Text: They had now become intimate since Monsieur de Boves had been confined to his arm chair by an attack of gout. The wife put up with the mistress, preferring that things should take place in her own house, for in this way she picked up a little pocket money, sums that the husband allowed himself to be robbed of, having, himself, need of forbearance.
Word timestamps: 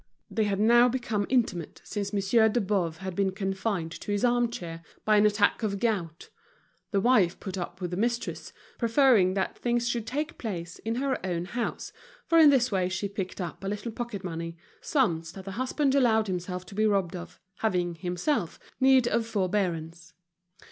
They 0.31 0.45
had 0.45 0.59
now 0.59 0.89
become 0.89 1.27
intimate 1.29 1.79
since 1.83 2.11
Monsieur 2.11 2.49
de 2.49 2.59
Boves 2.59 2.97
had 3.05 3.13
been 3.15 3.31
confined 3.31 3.91
to 3.91 4.11
his 4.11 4.25
arm 4.25 4.49
chair 4.49 4.81
by 5.05 5.17
an 5.17 5.27
attack 5.27 5.61
of 5.61 5.77
gout. 5.77 6.29
The 6.89 6.99
wife 6.99 7.39
put 7.39 7.55
up 7.55 7.79
with 7.79 7.91
the 7.91 7.97
mistress, 7.97 8.51
preferring 8.79 9.35
that 9.35 9.59
things 9.59 9.87
should 9.87 10.07
take 10.07 10.39
place 10.39 10.79
in 10.79 10.95
her 10.95 11.23
own 11.23 11.45
house, 11.45 11.93
for 12.25 12.39
in 12.39 12.49
this 12.49 12.71
way 12.71 12.89
she 12.89 13.07
picked 13.07 13.39
up 13.39 13.63
a 13.63 13.67
little 13.67 13.91
pocket 13.91 14.23
money, 14.23 14.57
sums 14.81 15.33
that 15.33 15.45
the 15.45 15.51
husband 15.51 15.93
allowed 15.93 16.25
himself 16.25 16.65
to 16.65 16.73
be 16.73 16.87
robbed 16.87 17.15
of, 17.15 17.39
having, 17.57 17.93
himself, 17.93 18.59
need 18.79 19.07
of 19.07 19.27
forbearance. 19.27 20.13